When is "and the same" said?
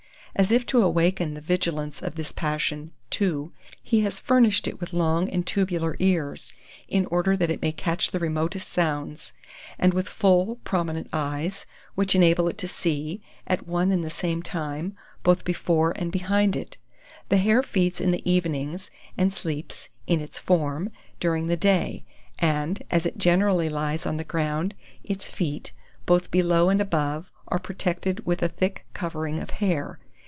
13.91-14.41